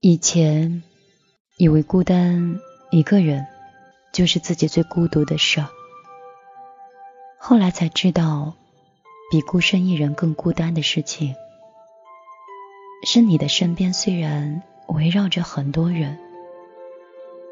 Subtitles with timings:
[0.00, 0.82] 以前
[1.58, 2.58] 以为孤单
[2.90, 3.46] 一个人
[4.12, 5.68] 就是自己最孤独的事儿。
[7.38, 8.54] 后来才知道，
[9.30, 11.34] 比孤身一人更孤单的事情，
[13.06, 16.18] 是你的身边虽然围绕着很多人，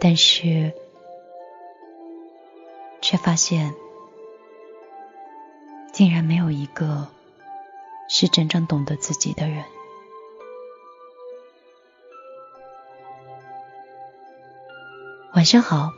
[0.00, 0.73] 但是
[3.00, 3.74] 却发现，
[5.93, 7.09] 竟然没有一个
[8.09, 9.65] 是真正懂得自己的人。
[15.38, 15.92] 晚上好，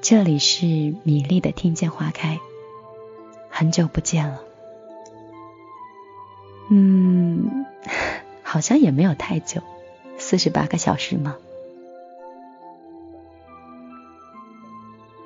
[0.00, 0.64] 这里是
[1.02, 2.40] 米粒的听见花开。
[3.50, 4.40] 很久不见了，
[6.70, 7.66] 嗯，
[8.42, 9.60] 好像也没有太久，
[10.16, 11.36] 四十八个小时嘛？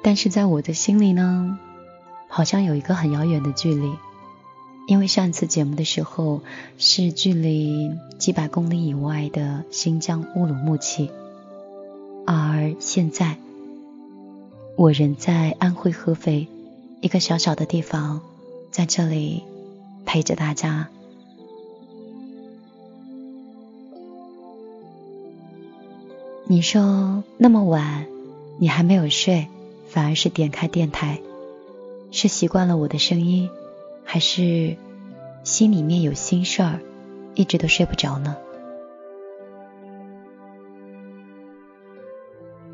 [0.02, 1.56] 但是在我的心里呢，
[2.26, 3.94] 好像有一个很遥远的距离，
[4.88, 6.42] 因为上次节目的时候
[6.78, 11.12] 是距离几百公里以外的新疆乌鲁木齐，
[12.26, 13.36] 而现在
[14.76, 16.48] 我人在安徽合肥。
[17.02, 18.22] 一个小小的地方，
[18.70, 19.44] 在这里
[20.06, 20.88] 陪着大家。
[26.46, 28.06] 你说那么晚，
[28.58, 29.46] 你还没有睡，
[29.88, 31.20] 反而是点开电台，
[32.10, 33.50] 是习惯了我的声音，
[34.02, 34.76] 还是
[35.44, 36.80] 心里面有心事儿，
[37.34, 38.36] 一直都睡不着呢？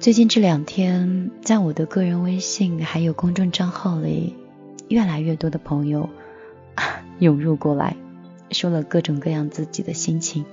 [0.03, 4.35] 最近这两天，在我的个人微信还有公众账号里，
[4.89, 6.11] 越来越多的朋友
[7.21, 7.95] 涌入过来，
[8.51, 10.45] 说了各种各样自己的心情。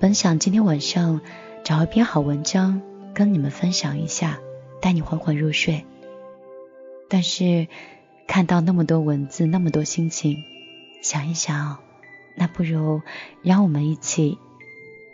[0.00, 1.20] 本想今天晚上
[1.62, 2.82] 找一篇好文章
[3.14, 4.40] 跟你们分享一下，
[4.82, 5.84] 带你缓缓入睡。
[7.08, 7.68] 但是
[8.26, 10.38] 看到那么多文字，那么多心情，
[11.00, 11.78] 想一想，
[12.36, 13.02] 那不如
[13.42, 14.36] 让我们一起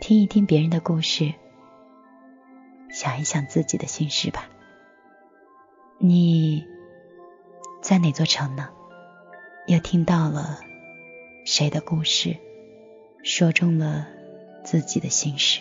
[0.01, 1.35] 听一听别人的故事。
[2.93, 4.49] 想一想自己的心事吧。
[5.99, 6.67] 你
[7.83, 8.69] 在哪座城呢？
[9.67, 10.59] 又听到了
[11.45, 12.37] 谁的故事，
[13.23, 14.09] 说中了
[14.65, 15.61] 自己的心事？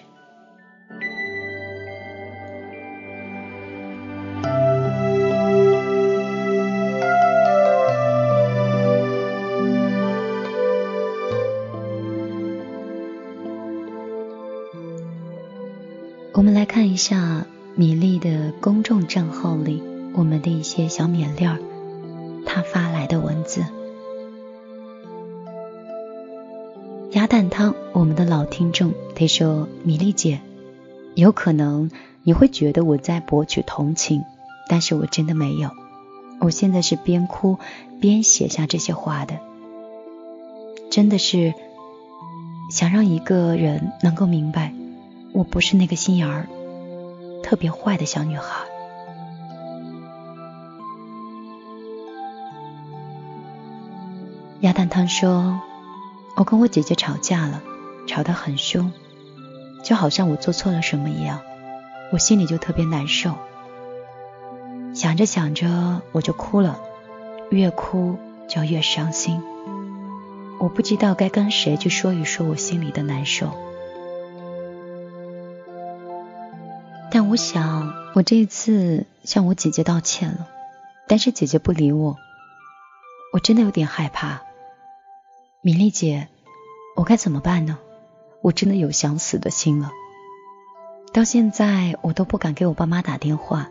[18.90, 19.84] 的公众账号里，
[20.16, 21.60] 我们的一些小缅链儿，
[22.44, 23.64] 他发来的文字。
[27.12, 30.40] 鸭蛋汤，我们的老听众，他说：“米粒姐，
[31.14, 31.92] 有可能
[32.24, 34.24] 你会觉得我在博取同情，
[34.68, 35.70] 但是我真的没有。
[36.40, 37.60] 我现在是边哭
[38.02, 39.36] 边写下这些话的，
[40.90, 41.54] 真的是
[42.72, 44.74] 想让一个人能够明白。”
[45.32, 46.48] 我不是那个心眼儿
[47.44, 48.59] 特别坏的小女孩。
[54.62, 55.62] 鸭蛋汤说
[56.36, 57.64] ：“我跟我姐姐吵架了，
[58.08, 58.92] 吵得很凶，
[59.86, 61.40] 就好像我做错了什么一样，
[62.12, 63.36] 我心里就特别难受。
[64.94, 66.78] 想着想着我就哭了，
[67.52, 68.18] 越哭
[68.50, 69.42] 就越伤心。
[70.60, 73.52] 我不知道该跟谁去说一说我心里的难受。”
[77.10, 80.50] 但我想，我这一次向我姐姐道歉了，
[81.08, 82.18] 但是姐姐不理我，
[83.32, 84.42] 我真的有点害怕。
[85.62, 86.30] 米粒姐，
[86.96, 87.80] 我该怎么办呢？
[88.42, 89.92] 我真的有想死的心了。
[91.12, 93.70] 到现在我都不敢给我爸妈打电话，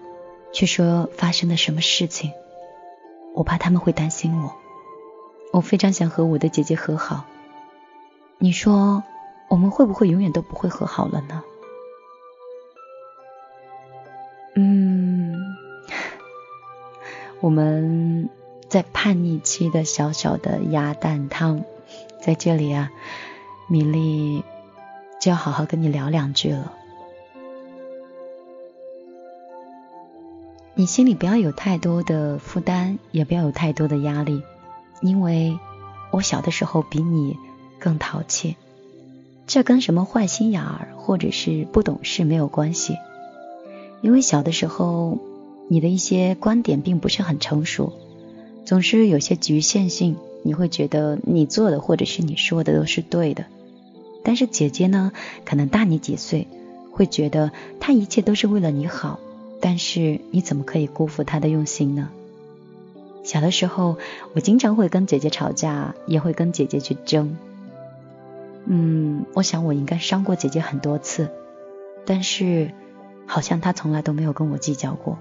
[0.53, 2.33] 去说发生了什么事情，
[3.35, 4.55] 我怕他们会担心我。
[5.51, 7.25] 我非常想和我的姐姐和好，
[8.37, 9.03] 你说
[9.49, 11.43] 我们会不会永远都不会和好了呢？
[14.57, 15.57] 嗯
[17.41, 18.29] 我们
[18.69, 21.65] 在叛逆期的小小的鸭蛋汤，
[22.21, 22.91] 在这里啊，
[23.69, 24.45] 米粒
[25.21, 26.73] 就要好好跟你聊两句了。
[30.75, 34.43] 你心里不要有太多的负担，也不要有太多的压力，
[35.01, 35.59] 因为
[36.13, 37.37] 我小的时候比你
[37.81, 38.57] 更淘气。
[39.47, 42.97] 这跟什么坏心眼儿或者是不懂事没有关系，
[44.03, 45.19] 因为小的时候
[45.69, 47.93] 你的一些观点并不是很成熟，
[48.65, 53.45] 总是有些局限性，你会觉得你做的或者是你说的都是对的。
[54.25, 55.13] 但是姐姐呢，
[55.45, 56.49] 可能大你几岁，
[56.91, 59.21] 会觉得她一切都是为了你好，
[59.61, 62.11] 但是你怎么可以辜负她的用心呢？
[63.25, 63.99] 小的时候，
[64.35, 67.37] 我经常会跟姐姐吵架，也会跟姐姐去争。
[68.67, 71.29] 嗯，我想我应该伤过姐姐很多次，
[72.05, 72.71] 但是
[73.27, 75.19] 好像她从来都没有跟我计较过。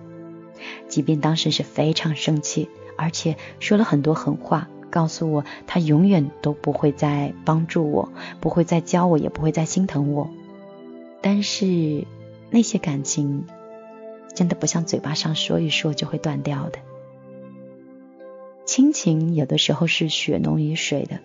[0.89, 2.67] 即便当时是非常生气，
[2.97, 4.67] 而且说了很多狠话，
[4.97, 8.11] 告诉我他永远都不会再帮助我，
[8.41, 10.31] 不会再教我，也不会再心疼我。
[11.21, 12.07] 但是
[12.49, 13.45] 那些感情
[14.33, 16.79] 真的不像嘴巴上说一说就会断掉的。
[18.65, 21.19] 亲情有的时候是血浓于水的，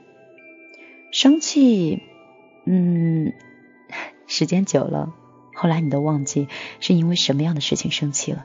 [1.10, 2.02] 生气。
[2.66, 3.32] 嗯，
[4.28, 5.14] 时间久了，
[5.54, 6.46] 后来你都忘记
[6.78, 8.44] 是因为什么样的事情生气了，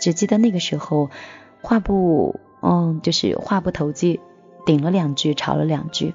[0.00, 1.10] 只记得那个时候
[1.60, 4.20] 话不，嗯，就是话不投机，
[4.66, 6.14] 顶了两句，吵了两句，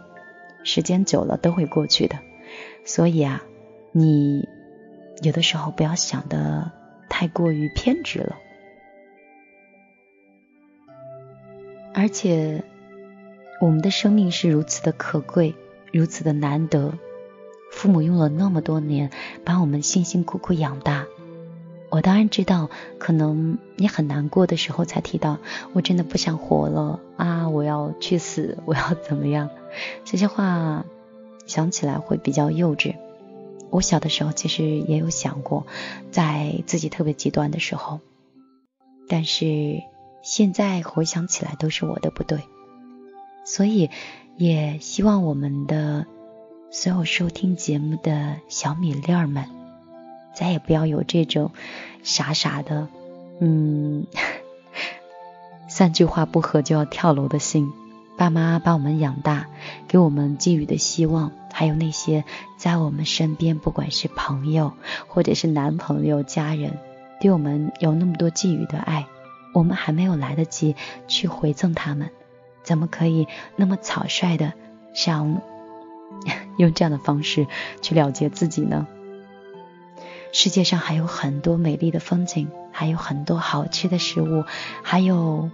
[0.64, 2.18] 时间久了都会过去的。
[2.86, 3.44] 所以啊，
[3.92, 4.48] 你
[5.22, 6.72] 有的时候不要想的
[7.10, 8.38] 太过于偏执了，
[11.94, 12.64] 而且
[13.62, 15.56] 我们的生命是如此的可贵，
[15.92, 16.94] 如此的难得。
[17.72, 19.12] 父母用了那么多年
[19.46, 21.06] 把我们辛辛苦苦养大，
[21.90, 25.40] 我当然知道，可能你很难过的时候才提到，
[25.74, 27.50] 我真的不想活了啊！
[27.50, 29.50] 我要去死， 我要怎么样？
[30.06, 30.86] 这些话
[31.48, 32.96] 想起来会比较幼稚。
[33.72, 35.66] 我小的时候其实也有想过，
[36.12, 38.00] 在自己特别极端的时候，
[39.08, 39.82] 但是
[40.22, 42.40] 现在回想起来都是我的不对，
[43.46, 43.90] 所以
[44.38, 46.06] 也希望我们的。
[46.72, 49.44] 所有收听节目的小米粒儿们，
[50.34, 51.52] 再也不要有这种
[52.04, 52.88] 傻傻的，
[53.40, 54.06] 嗯，
[55.68, 57.72] 三句话不合就要跳楼的心。
[58.18, 59.48] 爸妈把我们养大，
[59.88, 62.26] 给我们寄予的希望，还有那些
[62.58, 64.74] 在我们身边，不管是朋友
[65.08, 66.78] 或者是男朋友、家人，
[67.22, 69.08] 对我们有那么多寄予的爱，
[69.54, 70.76] 我们还没有来得及
[71.08, 72.10] 去回赠他们，
[72.64, 74.54] 怎么可以那么草率的
[74.94, 75.42] 想？
[76.58, 77.48] 用这样的方式
[77.82, 78.86] 去了结自己呢？
[80.32, 84.46] 世界上还有很多美丽的风景，还有很多好吃的食物，
[84.84, 85.50] 还有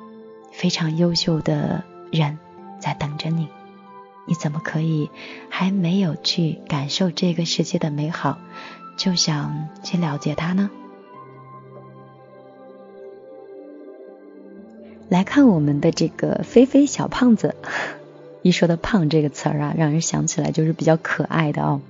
[0.51, 2.37] 非常优秀的人
[2.79, 3.47] 在等着你。
[4.27, 5.09] 你怎么可以
[5.49, 8.39] 还没有去感受这个世界的美好，
[8.97, 10.69] 就想去了解它呢？
[15.07, 17.55] 来看我们的这个菲菲小胖子。
[18.41, 21.81] 一说到“胖”这个词儿啊，让人想起来就是比较可爱的哦。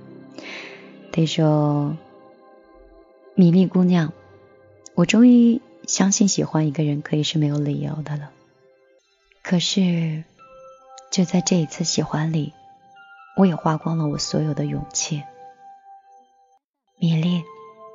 [1.12, 1.96] 他说
[3.38, 4.14] ：“米粒姑娘，
[4.94, 8.30] 我终于相信喜欢一个人可以是没有理由的了。
[9.42, 10.24] 可是，
[11.10, 12.54] 就在这一次喜欢里，
[13.36, 15.22] 我也花光了我所有的勇气。
[16.98, 17.42] 米粒，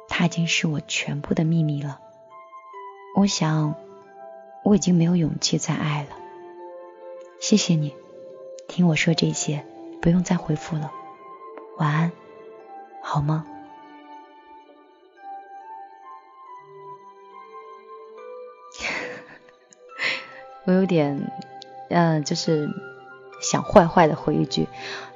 [0.09, 1.99] 他已经是我全部的秘密了。
[3.17, 3.73] 我想，
[4.63, 6.09] 我已经没有勇气再爱了。
[7.41, 7.95] 谢谢你。”
[8.69, 9.65] 听我说这些，
[10.03, 10.91] 不用再回复了。
[11.79, 12.11] 晚安，
[13.01, 13.43] 好吗？
[20.65, 21.31] 我有点，
[21.89, 22.69] 嗯，就是
[23.41, 24.67] 想坏坏的回一句。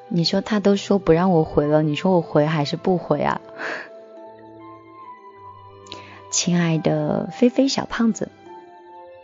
[0.08, 3.42] 你说他都说不让我回了，你说我回还是不回啊？
[6.32, 8.30] 亲爱的菲菲小胖子，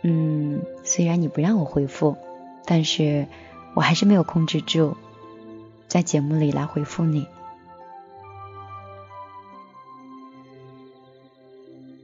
[0.02, 2.16] 嗯，虽然你不让我回复，
[2.64, 3.26] 但是。
[3.74, 4.98] 我还是没有控制住，
[5.88, 7.26] 在节目里来回复你。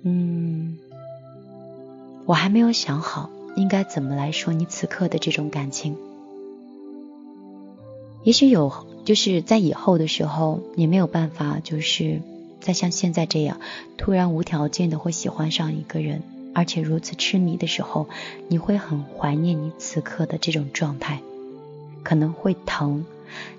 [0.03, 0.79] 嗯，
[2.25, 5.97] 我还没有想好应该怎么来说你此刻的这种感情。
[8.23, 12.23] 也许有，就是在以后的时候，你没有办法，就是
[12.61, 13.61] 再像现在这样
[13.97, 16.23] 突然无条件的会喜欢上一个人，
[16.55, 18.09] 而且如此痴迷的时候，
[18.47, 21.21] 你会很怀念你此刻的这种状态。
[22.05, 23.05] 可能会疼，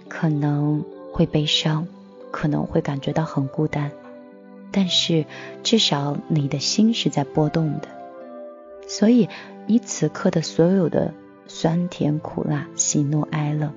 [0.08, 1.88] 可能会悲伤，
[2.32, 3.92] 可能会感觉到很孤单，
[4.72, 5.26] 但是
[5.62, 7.90] 至少你的心是在波动的，
[8.90, 9.30] 所以
[9.68, 11.14] 你此刻的所有的
[11.46, 13.72] 酸甜苦辣、喜怒哀乐，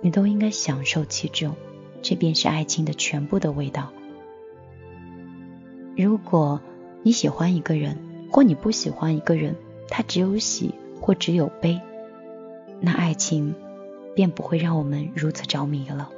[0.00, 1.54] 你都应该享受其中，
[2.00, 3.92] 这便是爱情的全部的味道。
[5.94, 6.62] 如果
[7.02, 7.98] 你喜欢一个人，
[8.32, 9.54] 或你不喜欢一个人，
[9.86, 11.78] 他只有喜或只有悲，
[12.80, 13.54] 那爱情
[14.14, 16.10] 便不会让我们如此着迷了。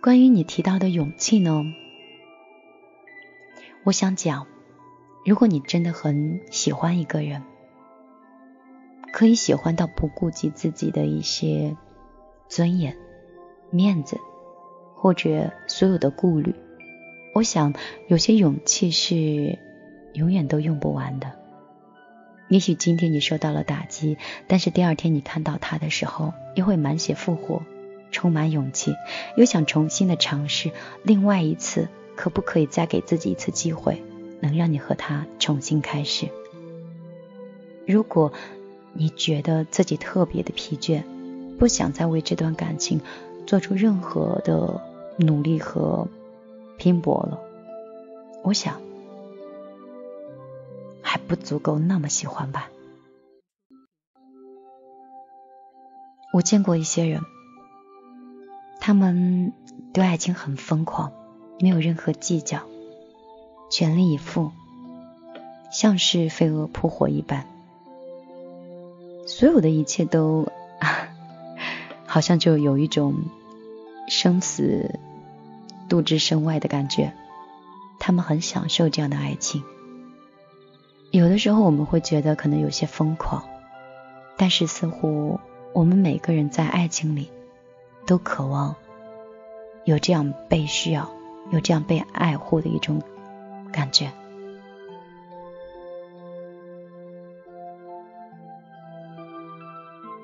[0.00, 1.64] 关于你提到的勇气呢？
[3.84, 4.46] 我想讲，
[5.24, 7.42] 如果你真的很喜欢一个人，
[9.10, 11.76] 可以喜欢到不顾及自己的一些
[12.46, 12.94] 尊严、
[13.70, 14.18] 面子，
[14.94, 16.54] 或者所有的顾虑。
[17.34, 17.72] 我想，
[18.06, 19.58] 有些勇气是
[20.12, 21.32] 永远都用不完的。
[22.48, 27.62] 也许今天你受到了打击，但是第二天你看到他的时候，又会满血复活，
[28.10, 28.94] 充满勇气，
[29.38, 30.70] 又想重新的尝试。
[31.02, 34.04] 另外一次，可不可以再给自己一次机会，
[34.40, 36.28] 能让你和他重新开始？
[37.86, 38.32] 如果
[38.92, 41.02] 你觉得自己特别的疲倦，
[41.58, 43.00] 不想再为这段感情
[43.46, 44.80] 做出任何的
[45.18, 46.08] 努力和。
[46.76, 47.38] 拼搏了，
[48.42, 48.80] 我想
[51.00, 52.68] 还不足够那么喜欢吧。
[56.32, 57.20] 我见过一些人，
[58.80, 59.52] 他们
[59.92, 61.12] 对爱情很疯狂，
[61.60, 62.62] 没有任何计较，
[63.76, 64.52] 全力以赴，
[65.72, 67.44] 像是飞蛾扑火一般，
[69.26, 70.46] 所有的一切都
[70.78, 71.08] 啊
[72.06, 73.24] 好像就有一种
[74.06, 75.00] 生死。
[75.88, 77.14] 度之身外的感觉，
[77.98, 79.64] 他们很享受这样的爱情。
[81.10, 83.44] 有的时候我们会觉得可能有些疯狂，
[84.36, 85.40] 但是似乎
[85.72, 87.28] 我们每个人在爱情里
[88.06, 88.76] 都渴望
[89.84, 91.10] 有这样被需要、
[91.50, 93.02] 有这样被爱护的一种
[93.74, 94.12] 感觉。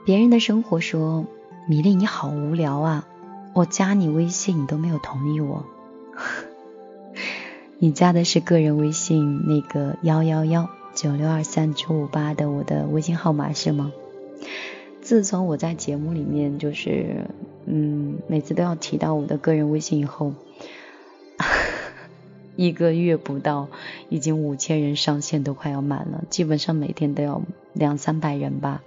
[0.07, 1.27] 别人的生活说
[1.69, 3.07] ：“米粒，你好无聊啊。”
[3.53, 5.65] 我加你微信，你都没有同意我。
[7.79, 13.91] 你加的是个人微信，那个幺幺幺九六二三九五八的我的微信号码是吗？
[15.03, 17.25] 自从我在节目里面就是
[17.67, 20.35] 嗯每次都要提到我的个人微信以后，
[22.61, 23.69] 一个月不到，
[24.11, 27.41] 已经五千人上线都快要满了，基本上每天都要
[27.73, 28.83] 两三百人吧。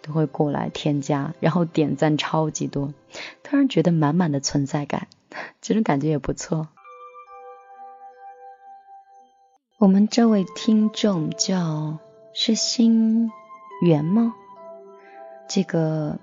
[0.00, 2.94] 都会过来添加，然后点赞超级多，
[3.42, 5.06] 突然觉得满满的存在感，
[5.60, 6.68] 这种感觉也不错。
[9.76, 11.98] 我们这位听众叫
[12.32, 13.30] 是心
[13.82, 14.34] 源吗？
[15.46, 16.18] 这个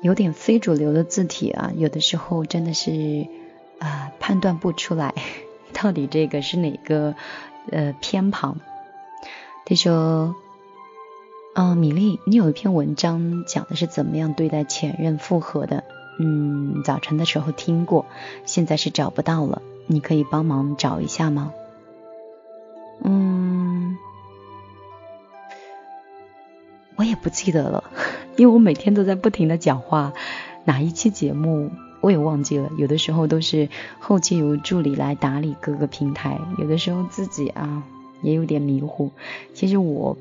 [0.00, 3.26] 有点非主流的字体啊，有的时候真的是
[3.80, 5.12] 啊判断不出来
[5.72, 7.14] 到底这个是哪个
[7.70, 8.58] 呃偏旁。
[9.64, 10.34] 他说。
[11.58, 15.84] 嗯，米粒，你有一篇文章讲的是怎么样对待前任复合的。
[16.18, 18.04] 嗯，早晨的时候听过，
[18.44, 21.54] 现在是找不到了，你可以帮忙找一下吗？
[23.02, 23.96] 嗯，
[26.96, 27.84] 我也不记得了，
[28.36, 30.12] 因为我每天都在不停的讲话，
[30.66, 31.70] 哪一期节目
[32.00, 32.70] 我也忘记了。
[32.76, 37.82] 有的时候都是后期由助理来打理各个平台，有的时候自己啊
[38.22, 39.10] 也有点迷糊。
[39.54, 40.16] 其实我。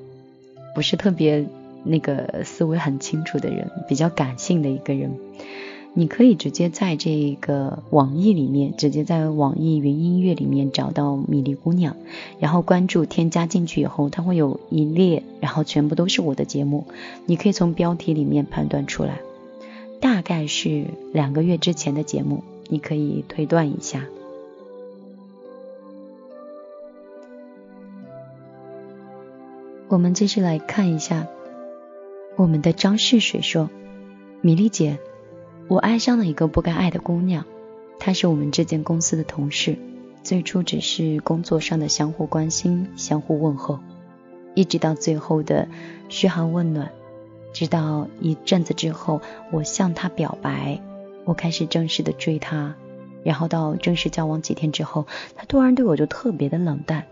[0.76, 1.48] 不是特别
[1.86, 5.10] 那个思维很清楚的人，比较感性的一个人。
[5.94, 11.96] 你可以直接在这个网易里面，直接在网易云音乐里面找到米粒姑娘，
[12.40, 16.84] 然后关注添加进去以后，它会有一列，然后全部都是我的节目。
[17.26, 19.20] 你可以从标题里面判断出来，
[20.06, 24.06] 大概是两个月之前的节目，你可以推断一下。
[29.88, 31.26] 我们继续来看一下，
[32.36, 33.72] 我们的张旭水说
[34.42, 35.00] ：“米粒姐，
[35.68, 37.44] 我爱上了一个不该爱的姑娘，
[37.98, 39.76] 她是我们这间公司的同事，
[40.22, 43.80] 最初只是工作上的相互关心、相互问候，
[44.54, 45.68] 一直到最后的
[46.10, 46.92] 嘘寒问暖，
[47.56, 49.20] 直到一阵子之后，
[49.52, 50.80] 我向他表白，
[51.24, 52.76] 我开始正式的追他，
[53.24, 57.08] 然后到正式交往几天之后，他突然对我就特别的冷淡，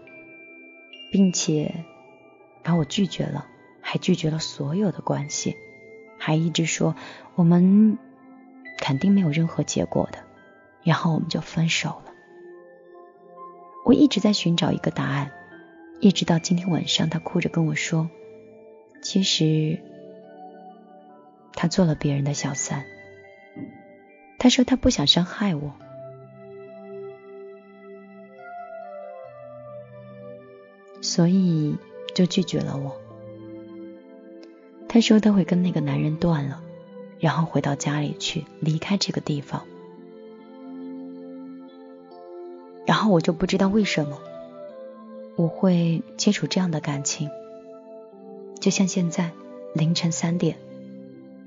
[1.12, 1.74] 并且。”
[2.66, 3.46] 把我拒绝了，
[3.82, 5.58] 还拒绝了所有的关系，
[6.18, 6.96] 还一直说
[7.36, 7.98] 我们
[8.78, 10.20] 肯定没有任何结果的，
[10.82, 12.14] 然后我们就分手了。
[13.84, 15.32] 我一直在寻找一个答案，
[16.00, 18.10] 一直到今天晚上，他哭着跟我说，
[19.02, 19.82] 其实
[21.64, 22.84] 他做了别人的小三。
[24.38, 25.72] 他说他不想伤害我，
[31.02, 31.78] 所以。
[32.14, 32.96] 就拒绝了我。
[34.88, 36.62] 他说他会跟那个男人断了，
[37.20, 39.66] 然后回到家里去，离开这个地方。
[42.86, 44.20] 然后我就不知道为什么，
[45.36, 47.32] 我会接触这样的感情。
[48.60, 49.32] 就像现在
[49.74, 50.58] 凌晨三点，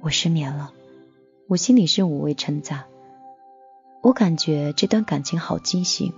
[0.00, 0.72] 我失眠了，
[1.48, 2.84] 我心里是五味陈杂。
[4.02, 6.12] 我感觉这段感情好畸形，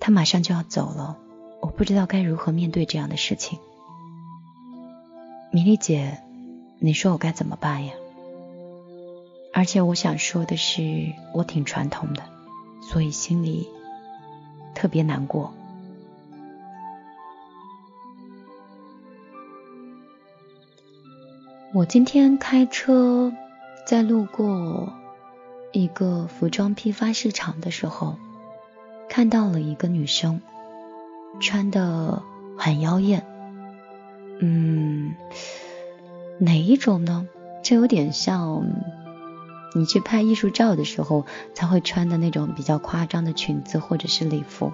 [0.00, 1.18] 他马上就要走了，
[1.60, 3.58] 我不知道该如何面对这样的事情。
[5.50, 6.22] 米粒姐，
[6.78, 7.92] 你说我该怎么办呀？
[9.52, 12.22] 而且我想说的是，我挺传统的，
[12.80, 13.68] 所以心里
[14.74, 15.52] 特别难过。
[21.74, 23.32] 我今天开车
[23.84, 24.92] 在路过
[25.72, 28.14] 一个服装批发市场的时候，
[29.08, 30.40] 看到了一个女生，
[31.40, 32.22] 穿的
[32.56, 33.26] 很妖艳。
[34.38, 35.16] 嗯，
[36.38, 37.26] 哪一种呢？
[37.64, 38.64] 这有点像。
[39.74, 44.72] 你去拍艺术照的时候才会穿的那种比较夸张的裙子或者是礼服，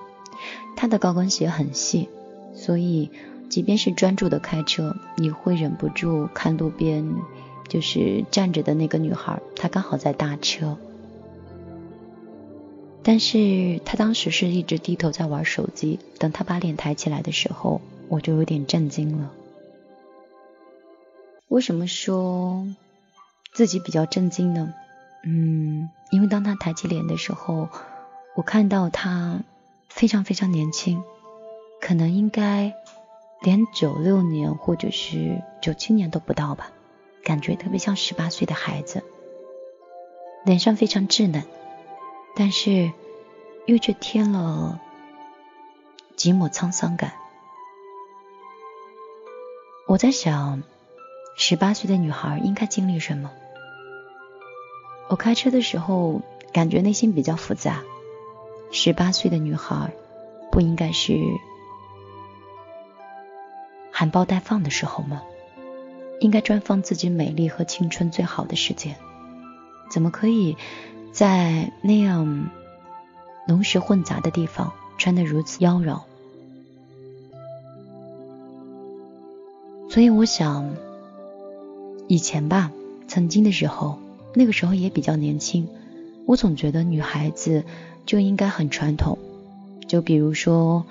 [0.76, 2.10] 她的高跟鞋很细，
[2.52, 3.10] 所以
[3.50, 7.16] 即便是专注的开车，你会忍不住看路边
[7.68, 10.78] 就是站着的那个女孩，她刚好在搭车，
[13.02, 19.32] 但是她当时是一直低头在玩手机，等她把脸抬起来的时候，我就有点震惊了。
[21.48, 22.68] 为什么说
[23.52, 24.72] 自己比较震惊呢？
[25.24, 27.68] 嗯，因为当她抬起脸的时候，
[28.36, 29.40] 我看到她
[29.88, 31.02] 非常非常年轻，
[31.80, 32.72] 可能应该
[33.42, 36.70] 连九六年或者是九七年都不到吧，
[37.24, 39.02] 感觉特别像十八岁的孩子，
[40.44, 41.44] 脸上非常稚嫩，
[42.36, 42.92] 但是
[43.66, 44.80] 又却添了
[46.16, 47.14] 几抹沧桑感。
[49.86, 50.62] 我在想，
[51.34, 53.30] 十八岁的女孩应该经历什么？
[55.08, 56.20] 我开车的时候，
[56.52, 57.82] 感觉内心比较复杂。
[58.70, 59.92] 十八岁的女孩，
[60.52, 61.18] 不应该是
[64.00, 65.20] 含苞待放的时候吗？
[66.20, 68.96] 应该绽放自己美丽和青春最好的时间，
[69.90, 70.56] 怎么可以
[71.12, 72.48] 在那样
[73.46, 76.00] 龙蛇混杂的地方穿得如此妖娆？
[79.90, 80.74] 所以我想，
[82.08, 82.72] 以前吧，
[83.06, 83.98] 曾经的时候。
[84.32, 85.68] 那个时候也比较年轻，
[86.24, 87.64] 我总觉得女孩子
[88.06, 89.18] 就应该很传统，
[89.86, 90.86] 就比如说，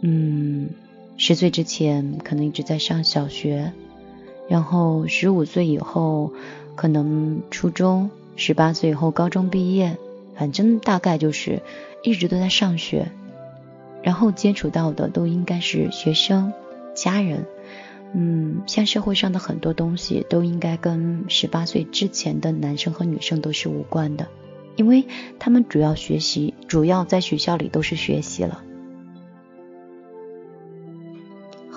[0.00, 0.70] 嗯，
[1.16, 3.72] 十岁之前可能一直在上小学，
[4.48, 6.32] 然后十五岁以后
[6.74, 9.96] 可能初中，十八岁以后高中毕业，
[10.34, 11.62] 反正大概就是
[12.02, 13.10] 一直都在上学，
[14.02, 16.52] 然后接触到的都应该是学生、
[16.94, 17.44] 家人。
[18.12, 24.26] 嗯，像社会上的很多东西都应该跟十八岁之前的男生和女生都是无关的，
[24.74, 25.04] 因为
[25.38, 28.64] 他们主要学习，主要在学校里都是学习了。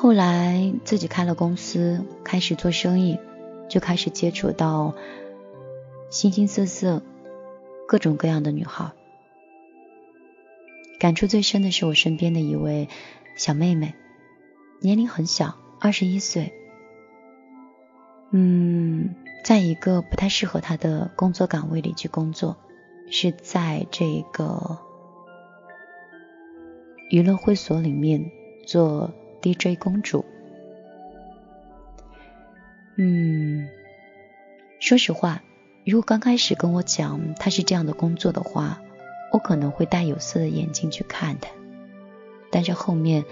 [0.04, 3.18] 后来自己开了公司，开始做生意，
[3.70, 4.96] 就开始接触到
[6.10, 7.02] 形形色色、
[7.88, 8.92] 各种各样的女孩。
[11.00, 12.90] 感触最深的是我身边的一位
[13.38, 13.96] 小妹妹，
[14.82, 15.56] 年龄很小。
[15.80, 16.52] 二十一岁，
[18.32, 22.58] 嗯，在一个不太适合她的工作岗位里去工作，
[23.10, 24.80] 是在这个
[27.10, 28.30] 娱乐会所里面
[28.68, 30.26] 做 DJ 公主。
[32.96, 33.68] 嗯，
[34.80, 35.44] 说实话，
[35.86, 38.82] 如果刚开始跟我讲他是这样的工作的话，
[39.32, 41.52] 我可能会戴有色的眼镜去看他，
[42.50, 43.26] 但是后面。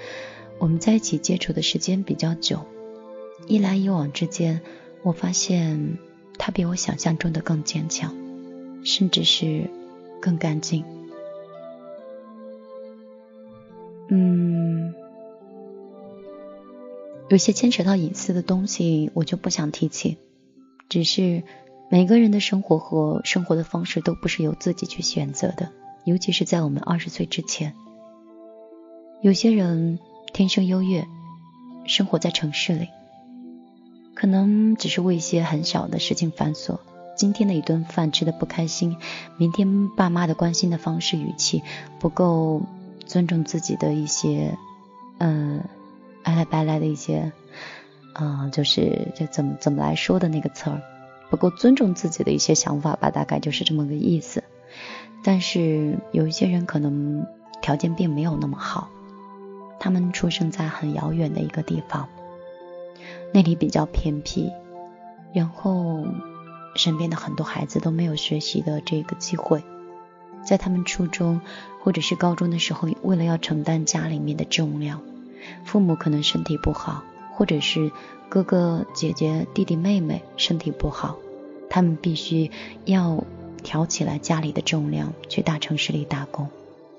[0.60, 2.68] 我们在一起接触的时间比较久，
[3.48, 4.62] 一来一往之间，
[5.02, 5.98] 我发现
[6.38, 8.16] 他比我想象中的更坚强，
[8.86, 9.68] 甚至是
[10.22, 10.86] 更干净。
[14.10, 14.94] 嗯，
[17.32, 20.18] 有些牵扯到隐私的东西，我就不想提起。
[20.90, 21.44] 只是
[21.90, 25.72] 每个人的生活和生活的方式都不是由自己去选择的，
[26.04, 27.74] 尤其是在我们二十岁之前，
[29.22, 29.98] 有些人。
[30.34, 31.06] 天生优越，
[31.86, 32.88] 生活在城市里，
[34.16, 36.80] 可能只是为一些很小的事情繁琐。
[37.18, 38.96] 今天的一顿饭吃的不开心，
[39.36, 41.64] 明天爸妈的关心的方式语气
[42.00, 42.62] 不够
[43.06, 44.58] 尊重自己的一些，
[45.18, 45.66] 嗯，
[46.24, 47.32] 爱来白来的一些，
[48.14, 50.82] 啊，就是就怎么怎么来说的那个词儿，
[51.30, 54.44] 不够尊重自己的一些想法吧，大概就是这么个意思。
[55.24, 57.26] 但是有一些人可能
[57.62, 58.90] 条件并没有那么好。
[59.80, 62.08] 他们出生在很遥远的一个地方，
[63.34, 64.52] 那里比较偏僻，
[65.34, 66.06] 然后
[66.76, 69.64] 身边的很多孩子都没有学习的这个机会，
[70.46, 71.42] 在他们初中
[71.80, 75.02] 或者是高中的时候，为了要承担家里面的重量，
[75.66, 77.92] 父母可能身体不好，或者是
[78.30, 81.18] 哥哥姐姐弟弟妹妹身体不好，
[81.70, 82.52] 他们必须
[82.86, 83.24] 要
[83.64, 86.50] 挑起来家里的重量去大城市里打工，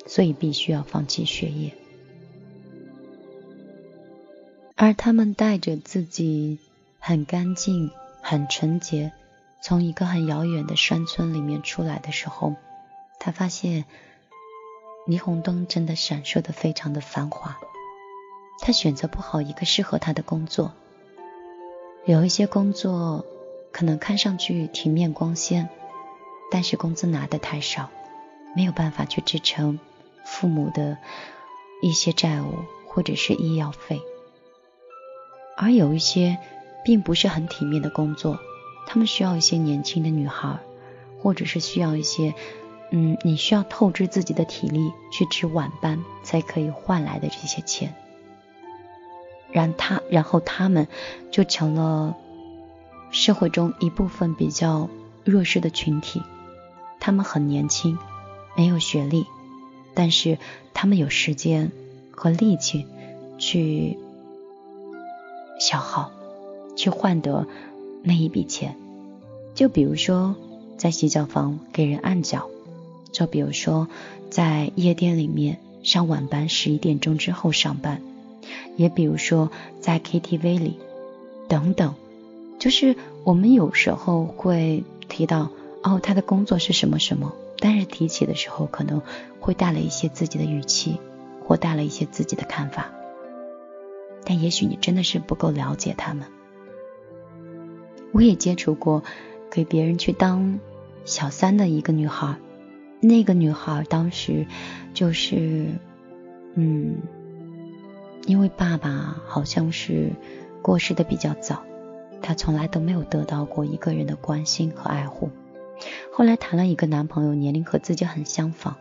[0.06, 1.72] 所以必须要放弃学业。
[4.76, 6.58] 而他们带着自己
[6.98, 9.12] 很干净、很纯洁，
[9.62, 12.56] 从一个很遥远的山村里面出来的时候，
[13.20, 13.84] 他发现
[15.06, 17.58] 霓虹灯真的闪烁的非常的繁华。
[18.64, 20.70] 他选择不好一个适合他的工作，
[22.06, 23.26] 有一些工作
[23.72, 25.68] 可能看上去体面光鲜，
[26.48, 27.90] 但是工资拿的太少，
[28.54, 29.80] 没有办法去支撑
[30.24, 30.96] 父母的
[31.82, 32.54] 一些债务
[32.86, 34.00] 或者是医药费。
[35.56, 36.38] 而有一些
[36.84, 38.38] 并不是很体面的工作，
[38.86, 40.60] 他们需要一些年轻的女孩，
[41.20, 42.32] 或者是需要一些，
[42.92, 47.92] 嗯，你需要透支自己的体力去值晚班才可以换来的这些钱。
[49.52, 50.88] 然他，然后他们
[51.30, 52.16] 就成了
[53.10, 54.88] 社会中一部分比较
[55.24, 56.22] 弱势的群体。
[56.98, 57.98] 他们很年轻，
[58.56, 59.26] 没有学历，
[59.94, 60.38] 但是
[60.74, 61.70] 他们有时间
[62.10, 62.86] 和力气
[63.38, 63.98] 去。
[65.60, 66.10] 消耗，
[66.76, 67.46] 去换得
[68.02, 68.74] 那一笔钱。
[69.54, 70.34] 就比如说，
[70.76, 72.48] 在洗脚房给人按脚；
[73.12, 73.86] 就比如说，
[74.28, 77.98] 在夜店里面上晚班，十一点钟之后上班；
[78.76, 79.50] 也比如说，
[79.80, 80.78] 在 KTV 里
[81.48, 81.94] 等等。
[82.58, 85.50] 就是我们有时候会提到，
[85.82, 89.02] 哦，他的工作是什么什么，但是提起的时候，可能
[89.40, 91.00] 会带了一些自己的语气，
[91.44, 92.92] 或带了一些自己的看法。
[94.24, 96.26] 但也许你真的是不够了解他们。
[98.12, 99.02] 我也接触过
[99.50, 100.60] 给别人去当
[101.04, 102.36] 小三的一个女孩，
[103.00, 104.46] 那个女孩当时
[104.94, 105.66] 就是，
[106.54, 106.98] 嗯，
[108.26, 110.12] 因为爸爸好像是
[110.62, 111.62] 过世的比较早，
[112.20, 115.30] 她从来都没有得到过一个人的关心和爱护。
[116.12, 118.76] 后来谈了一个男朋友，年龄和自己很相仿，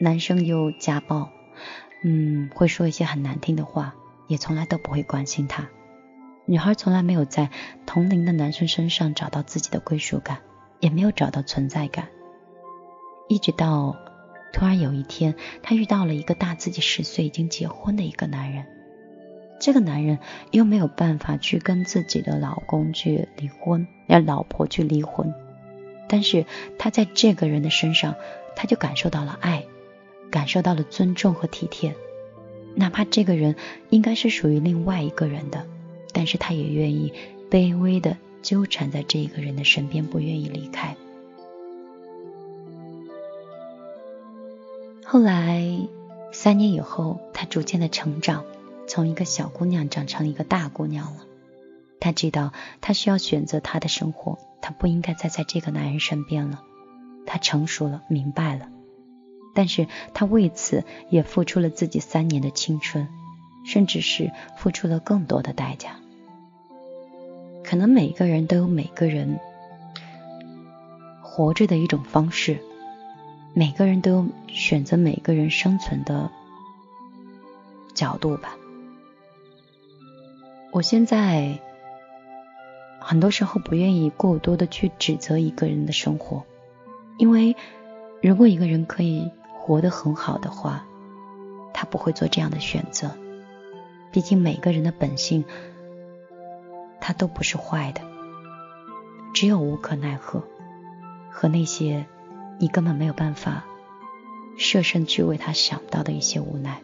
[0.00, 1.30] 男生又家暴，
[2.02, 3.94] 嗯，会说一些很难听的话。
[4.28, 5.70] 也从来都不会关心他。
[6.44, 7.48] 女孩从来没有在
[7.86, 10.40] 同龄的男生身上找到自己的归属感，
[10.80, 12.08] 也没有找到存在感。
[13.26, 13.96] 一直到
[14.52, 18.66] 突然有一天，她遇到了一个大自己十岁、已经结婚的一个男人。
[19.60, 20.18] 这个男人
[20.50, 25.34] 又没有办法去跟自己的老公去离婚，让老婆去离婚。
[26.08, 26.46] 但是
[26.78, 28.14] 她在这个人的身上，
[28.54, 29.64] 她就感受到了爱，
[30.30, 31.94] 感受到了尊重和体贴。
[32.74, 33.56] 哪怕这个人
[33.90, 35.66] 应该是属于另外一个人的，
[36.12, 37.12] 但是他也愿意
[37.50, 40.96] 卑微的纠缠在这一个人的身边，不愿意离开。
[45.10, 45.88] 后来
[46.32, 48.44] 三年以后，她逐渐的成长，
[48.86, 51.24] 从一个小姑娘长成一个大姑娘了。
[51.98, 56.62] 她知道，她需要选择她的生活，她不应该再在这个男人身边了。
[57.24, 58.68] 她成熟了，明白了。
[59.54, 63.08] 但是他为此也付出了自己三年的青春，
[63.64, 65.96] 甚至是付出了更多的代价。
[67.64, 69.40] 可能每个人都有每个人
[71.22, 72.60] 活着的一种方式，
[73.58, 76.30] 每个人都有选择每个人生存的
[77.92, 78.56] 角度吧。
[80.70, 81.58] 我现在
[83.00, 86.44] 很多时候不愿意过多的去指责一个人的生活，
[87.18, 87.56] 因为
[88.22, 89.30] 如果一个人可以。
[89.60, 90.86] 活得很好的话，
[91.74, 93.10] 他不会做这样的选择。
[94.10, 95.44] 毕竟每个人的本性，
[97.02, 98.00] 他都不是坏的，
[99.34, 100.42] 只有无可奈何
[101.30, 102.06] 和那些
[102.58, 103.64] 你根本没有办法
[104.56, 106.80] 设身去为他想到的一些无奈。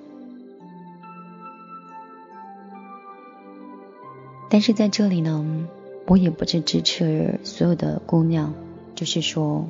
[4.50, 5.68] 但是在这里呢，
[6.06, 8.54] 我也不是支持所有的姑娘，
[8.94, 9.68] 就是说。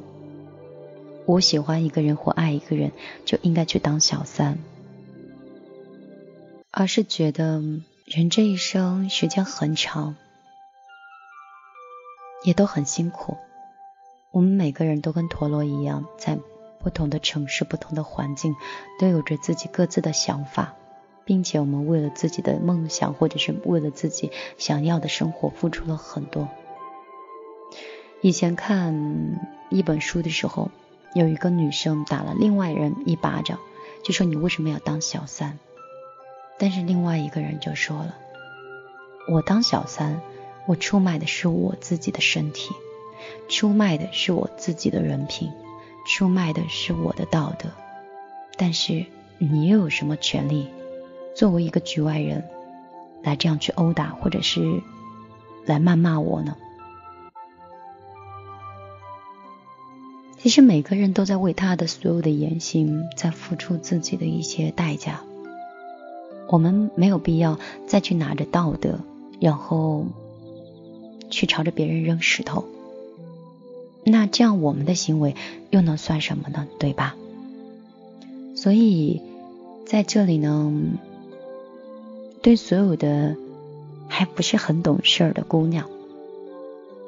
[1.26, 2.92] 我喜欢一个人或爱一个人，
[3.24, 4.58] 就应该去当小三，
[6.70, 7.62] 而是觉得
[8.04, 10.16] 人这一生时间很长，
[12.44, 13.38] 也都很辛苦。
[14.34, 16.36] 我们每个人都跟陀螺一样，在
[16.80, 18.56] 不同的城市、不同的环境，
[18.98, 20.74] 都有着自己各自的想法，
[21.24, 26.48] 并且我们为了自己的梦想，或者是为了自己想要的生活，付出了很多。
[28.22, 30.70] 以前看一本书的时候。
[31.14, 33.60] 有一个女生打了另外人一巴掌，
[34.02, 35.60] 就说你为什么要当小三？
[36.58, 38.16] 但是另外一个人就说了，
[39.28, 40.20] 我当小三，
[40.66, 42.74] 我出卖的是我自己的身体，
[43.48, 45.50] 出卖的是我自己的人品，
[46.06, 47.70] 出卖的是我的道德，
[48.56, 49.06] 但是
[49.38, 50.68] 你又有什么权利，
[51.34, 52.44] 作为一个局外人，
[53.22, 54.82] 来这样去殴打或者是
[55.66, 56.56] 来谩骂我呢？
[60.38, 65.20] 其实每个人都在为他的所有的言行在付出自己的一些代价，
[66.48, 69.00] 我们没有必要再去拿着道德，
[69.40, 70.04] 然后
[71.30, 72.66] 去朝着别人扔石头。
[74.04, 75.34] 那这样我们的行为
[75.70, 76.68] 又能算什么呢？
[76.78, 77.16] 对吧？
[78.54, 79.20] 所以
[79.86, 80.72] 在这里呢，
[82.42, 83.36] 对所有的
[84.08, 85.88] 还不是很懂事儿的姑娘。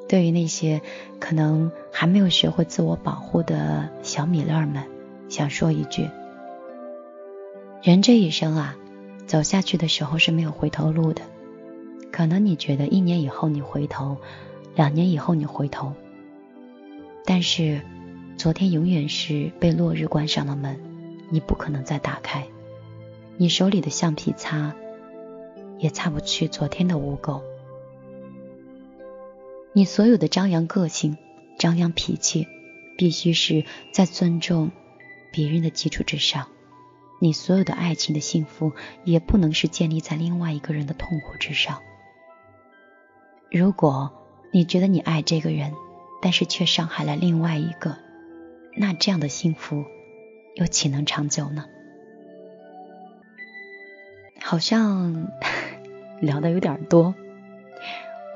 [0.07, 0.81] 对于那些
[1.19, 4.83] 可能还没有学会自我保护的小米粒儿们，
[5.29, 6.09] 想说一句：
[7.83, 8.75] 人这一生啊，
[9.25, 11.21] 走下去的时候是没有回头路的。
[12.11, 14.17] 可能你觉得一年以后你回头，
[14.75, 15.93] 两年以后你回头，
[17.29, 17.81] 但是
[18.37, 20.79] 昨天永远是被落日关上了门，
[21.29, 22.47] 你不可能再打开。
[23.35, 24.73] 你手里的橡皮擦
[25.77, 27.41] 也擦不去昨天的污垢。
[29.73, 31.17] 你所有的张扬个性、
[31.59, 32.47] 张扬脾气，
[32.97, 34.71] 必须是在尊重
[35.33, 36.47] 别人的基础之上。
[37.19, 38.71] 你所有的爱情的幸福，
[39.03, 41.81] 也不能是建立在另外一个人的痛苦之上。
[43.51, 44.13] 如果
[44.53, 45.73] 你觉得你爱这个人，
[46.21, 47.97] 但是却伤害了另外一个，
[48.75, 49.85] 那这样的幸福
[50.55, 51.65] 又岂能长久呢？
[54.41, 55.27] 好像
[56.21, 57.15] 聊的有点多，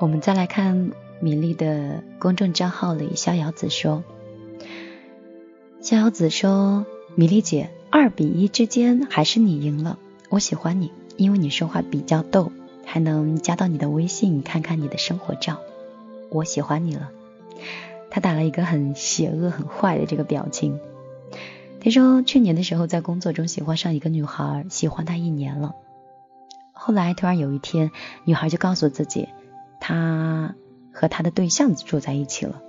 [0.00, 0.92] 我们再来看。
[1.24, 4.02] 米粒的公众账号里，逍遥子说
[5.80, 10.00] ：“逍遥子说，米粒姐，二比一之间还是你赢了。
[10.30, 12.50] 我喜欢你，因为你说话比较逗，
[12.84, 15.60] 还能加到你的微信看看你的生活照。
[16.28, 17.12] 我喜欢你了。”
[18.10, 20.78] 他打了一个很邪恶、很坏的这个表情。
[21.80, 25.74] 他说，去年的时候在工作中喜欢上一个女孩，喜欢她一年了。
[26.72, 27.90] 后来突然有一天，
[28.24, 29.28] 女孩就告诉自己，
[29.80, 30.54] 她。
[30.94, 32.60] 和他的对象住在一起了。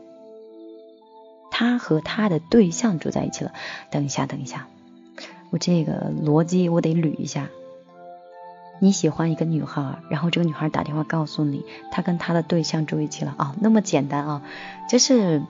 [1.51, 3.51] 他和他的对象住在一起了。
[3.91, 4.69] 等一下，等一下，
[5.49, 7.49] 我这个逻辑我得捋一下。
[8.79, 14.41] 你喜欢一个女孩，然后这个女孩打电话告诉你，她跟她的对象住一起了啊，那么简单啊，
[14.89, 15.41] 就是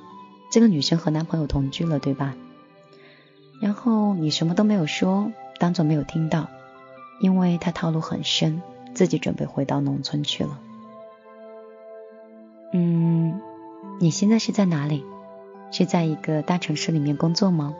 [0.51, 2.35] 这个女生和男朋友同居了，对吧？
[3.61, 6.47] 然后你什么都没有说，当做没有听到，
[7.21, 8.61] 因为她套路很深，
[8.93, 10.59] 自己准备回到农村去了。
[12.71, 13.41] 嗯，
[13.99, 15.03] 你现在是在哪里？
[15.71, 17.73] 是在一个大城市里面工作吗？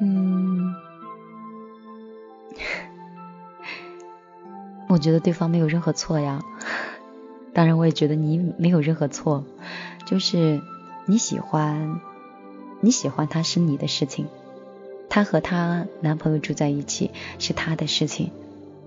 [0.00, 0.43] 嗯，
[4.88, 6.42] 我觉得对方没有任何错呀。
[7.52, 9.44] 当然，我也觉得你没有任何错。
[10.06, 10.60] 就是
[11.06, 12.00] 你喜欢，
[12.80, 14.26] 你喜欢他是你的事情，
[15.08, 18.30] 他和他男朋友住在一起是他的事情，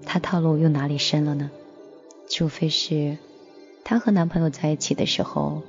[0.05, 1.49] 他套路又哪里深了呢？
[2.29, 3.17] 除非是
[3.85, 5.63] 她和男朋友在一起的时候，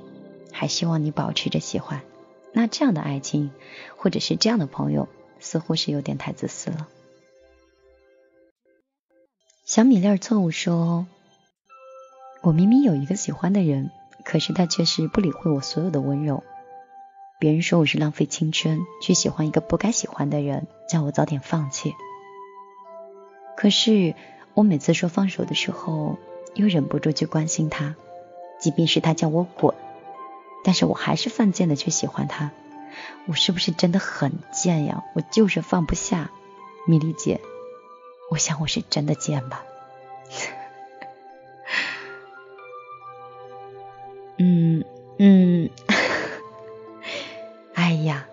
[0.51, 2.01] 还希望你保持着喜欢，
[2.51, 3.49] 那这样的爱情
[3.95, 5.07] 或者是这样的朋友，
[5.39, 6.89] 似乎是有点太自私了。
[9.69, 11.05] 小米粒儿错误说
[12.41, 13.91] ：“我明明有一个喜欢的人，
[14.25, 16.43] 可是他却是不理会我所有的温柔。
[17.37, 21.93] 别人说我是浪费青春，去喜欢一个不该喜欢的人，叫我早点放弃。
[23.55, 24.15] 可是
[24.55, 26.17] 我每次说放手的时候。”
[26.55, 27.95] 又忍不住去关心他，
[28.59, 29.75] 即便是他叫我滚，
[30.63, 32.49] 但是我还是犯贱的去喜欢他。
[33.27, 35.03] 我是不是真的很贱呀？
[35.13, 36.31] 我就是放不下，
[36.87, 37.39] 米粒姐，
[38.29, 39.63] 我想我是真的贱吧。
[44.37, 44.85] 嗯
[45.17, 45.69] 嗯，
[47.73, 48.27] 哎呀，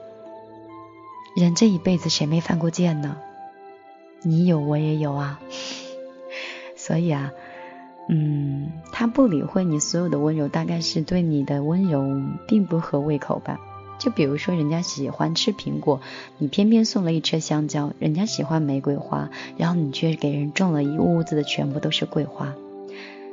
[1.36, 3.16] 人这一辈子谁没犯过贱呢？
[4.22, 5.40] 你有我也有啊，
[6.76, 7.32] 所以啊。
[8.08, 12.04] 嗯，他不理会你所有的温柔，大概是对你的温柔
[12.46, 13.58] 并不合胃口吧。
[13.98, 16.00] 就比如说，人家喜欢吃苹果，
[16.38, 22.54] 你偏偏送了一车香蕉；人家喜欢玫瑰花，然后你却给人种了一屋子的全部都是桂花。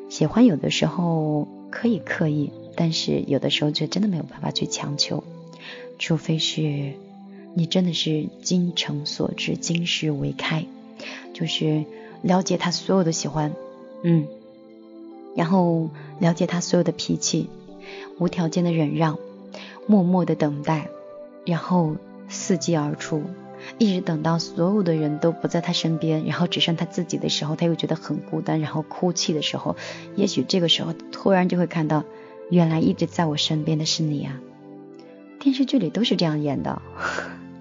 [0.10, 5.23] 喜欢有的时候可以刻意，但是有的时候却真的没有办法去强求，
[5.99, 6.93] 除非是
[7.56, 10.65] 你真的是精诚所至，金石为开，
[11.34, 11.86] 就是
[12.21, 13.54] 了解他所有的喜欢，
[14.04, 14.28] 嗯。
[15.36, 17.49] 然后了解他所有的脾气，
[18.19, 19.17] 无条件的忍让，
[19.88, 20.89] 默默的等待，
[21.46, 21.96] 然后
[22.30, 23.24] 伺机而出，
[23.78, 29.76] 一直等到所有的人都不在他身边，然后只剩他自己的时候，他又觉得很孤单，然后哭泣的时候，
[30.15, 32.04] 也许这个时候突然就会看到，
[32.50, 34.39] 原来一直在我身边的是你啊，
[35.39, 36.82] 电视剧里都是这样演的，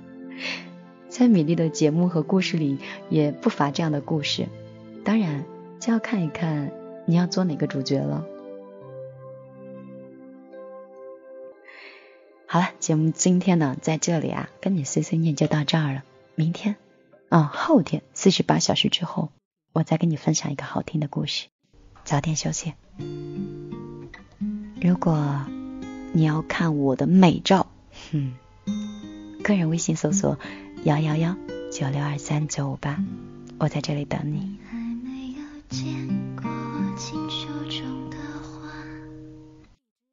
[1.09, 2.79] 在米粒的节目和故事里
[3.11, 4.47] 也不乏这样的故事。
[5.05, 5.45] 当然，
[5.81, 6.71] 就要看一看
[7.07, 8.25] 你要做哪个主角了。
[12.53, 16.05] 好了，节目今天呢，在这里啊，跟你碎碎念就到这儿了。
[16.35, 16.77] 明天
[17.31, 19.31] 啊，后天四十八小时之后，
[19.73, 21.47] 我再跟你分享一个好听的故事。
[22.05, 22.75] 早点休息。
[24.83, 25.47] 如果
[26.12, 27.69] 你要看我的美照，
[28.11, 28.35] 哼，
[29.43, 30.38] 个人微信搜索
[30.85, 31.35] 幺幺幺
[31.71, 33.03] 九六二三九五八，
[33.57, 34.59] 我在这里等你。
[34.71, 36.12] 还没有见